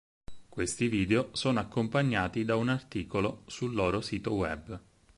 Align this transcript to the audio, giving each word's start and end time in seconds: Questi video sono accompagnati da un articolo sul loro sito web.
Questi 0.49 0.87
video 0.87 1.29
sono 1.35 1.59
accompagnati 1.59 2.43
da 2.43 2.55
un 2.55 2.69
articolo 2.69 3.43
sul 3.45 3.75
loro 3.75 4.01
sito 4.01 4.33
web. 4.33 4.79